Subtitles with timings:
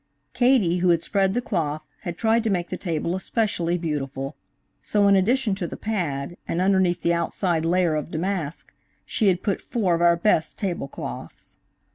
[0.33, 4.35] Katie, who had spread the cloth, had tried to make the table especially beautiful,
[4.81, 8.73] so, in addition to the pad, and underneath the outside layer of damask,
[9.05, 11.57] she had put four of our best tablecloths.